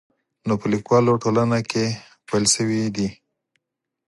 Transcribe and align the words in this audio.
نو 0.47 0.53
په 0.61 0.65
لیکوالو 0.73 1.21
ټولنه 1.23 1.59
کې 1.69 1.85
پیل 2.27 2.45
شوی 2.53 2.83
دی. 2.95 3.09